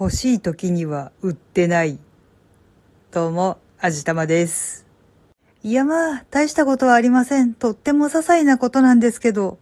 [0.00, 1.98] 欲しい時には売ってない。
[3.10, 4.86] どうも、あじたまです。
[5.64, 7.52] いやまあ、大したことはありません。
[7.52, 9.58] とっても些細なことなんですけど、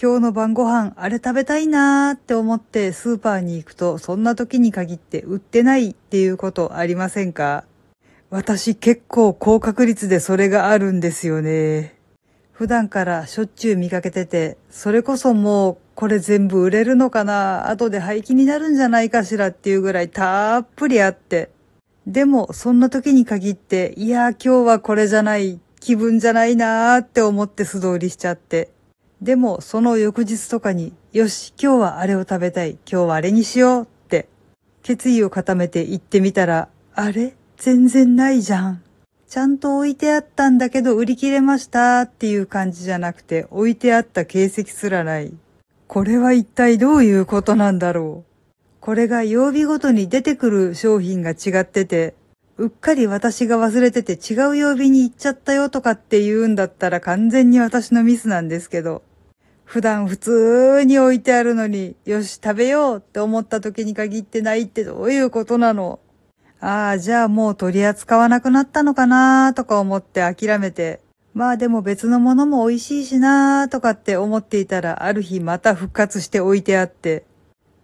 [0.00, 7.64] 今日の晩ご飯あれ食べたいなーって思ってスーパーに行くと、そんな時に限って売ってないっていうことありませんか？
[8.30, 11.96] 私結構高確率でそれがあるんですよね。
[12.62, 21.50] 普段からしょっちゅう見かけてて、それこそもうこれ全部売れるのかな後で廃棄になるんじゃないかしらっていうぐらいたっぷりあって。
[22.06, 28.70] でもそんな時に限って、いや今日はこれじゃない、気分じゃないなーって思って素通りしちゃって。
[29.20, 34.28] でもその翌日とかに、よし今日はあれを食べたい、今日はあれにしようって、
[34.84, 37.34] 決意を固めて行ってみたら、あれ？
[37.56, 38.82] 全然ないじゃん。
[39.32, 45.32] ちゃんと置いてあったんだけど売り切れましたっていう感じじゃなくて置いてあった形跡すらない。
[45.86, 48.52] これは一体どういうことなんだろう。
[48.80, 52.14] これが曜日ごとに出てくる商品が違ってて、
[52.58, 59.00] うっかり私が忘れてて違う曜日に行っちゃったよとかって言うんだったら完全に私のミスなんですけど、
[59.64, 66.00] 普段普通に置いてあるのに、よし食べようって思った時に限ってないってどういうことなの？
[66.64, 71.00] ああ、じゃあもう取り扱わなくなったのかなとか思って諦めて、
[71.34, 77.24] まあでも別のものも美味しいしなとかって思っていたら、ある日また復活して置いてあって、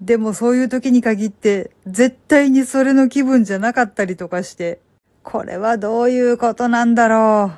[0.01, 4.79] でもそういう時に限って、絶対にそれの気分じゃなかったりとかして、
[5.25, 7.51] これはどういうことなんだろ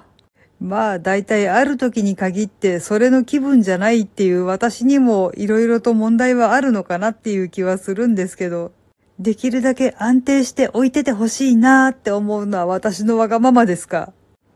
[0.61, 0.65] う。
[0.65, 8.73] まあ大体ある時に限ってそれの気分じゃないっていう私にも色々と問題はあるのかなっていう気はするんですけど、
[9.21, 14.15] できるだけ安定して置いててほしいなーって思うのは私のわがままですか？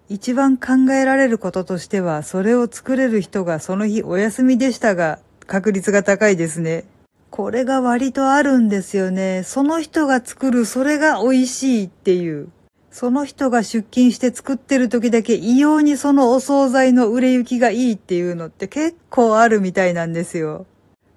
[0.08, 6.84] 一番考えられることとしては、それを作れる人がその日お休みでしたが、確率が高いですね。
[7.28, 9.42] これが割とあるんですよね。
[9.44, 12.48] その人が作るそれが美味しいっていう。
[12.90, 20.64] その人が出勤して作ってる時だけ異様にそのお惣菜の売れ行きがいいっていうのって結構あるみたいなんですよ。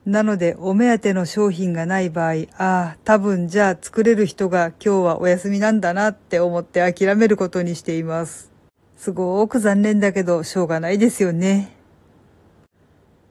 [0.07, 8.49] なので、お目当ての商品がない場合、ああ、多分じゃあ作れる人が今日はお休みなんだなって思って諦めることにしています。
[8.95, 11.75] すごく残念だけど、しょうがないですよね。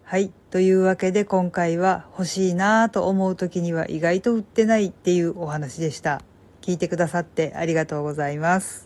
[0.05, 0.31] はい。
[0.51, 6.21] というわけで今回は欲しいなぁと思う時には意外と売ってないっていうお話でした。
[6.61, 8.86] 聞いてくださってありがとうございます。